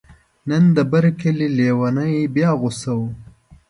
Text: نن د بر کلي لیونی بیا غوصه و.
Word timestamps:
نن 0.49 0.63
د 0.75 0.77
بر 0.91 1.05
کلي 1.21 1.47
لیونی 1.57 2.13
بیا 2.35 2.49
غوصه 2.59 2.91
و. 2.99 3.01